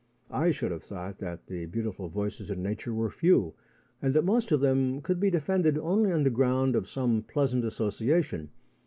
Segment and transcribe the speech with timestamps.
[0.31, 3.53] I should have thought that the beautiful voices in nature were few,
[4.01, 7.63] and that most of them could be defended only on the ground of some pleasant
[7.63, 8.49] association.